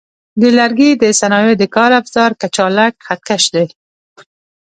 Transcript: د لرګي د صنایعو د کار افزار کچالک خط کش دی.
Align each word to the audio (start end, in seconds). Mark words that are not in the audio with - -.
د 0.41 0.43
لرګي 0.59 0.91
د 1.01 1.03
صنایعو 1.19 1.59
د 1.61 1.63
کار 1.75 1.91
افزار 2.01 2.31
کچالک 2.41 2.93
خط 3.05 3.21
کش 3.29 3.43
دی. 3.55 3.65